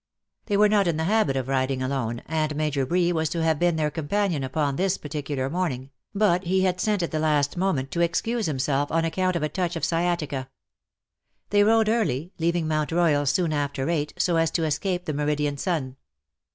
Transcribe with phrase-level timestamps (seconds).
[0.47, 3.59] They were not in the habit of riding alone, and Major Bree was to have
[3.59, 7.91] been their companion upon this particular morning, but he had sent at the last moment
[7.91, 10.49] to excuse himself, on account of a touch of sciatica.
[11.51, 15.57] They rode early, leaving Mount Royal soon after eight, so as to escape the meridian
[15.57, 15.97] sun.